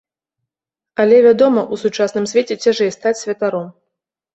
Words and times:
Але, 1.03 1.21
вядома, 1.27 1.67
у 1.75 1.81
сучасным 1.85 2.29
свеце 2.35 2.61
цяжэй 2.67 2.95
стаць 3.01 3.17
святаром. 3.25 3.75